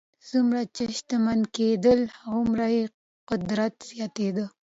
څومره 0.29 0.61
چې 0.75 0.83
شتمن 0.97 1.39
کېدل 1.55 1.99
هغومره 2.17 2.67
یې 2.75 2.83
قدرت 3.29 3.73
زیاتېده. 3.91 4.45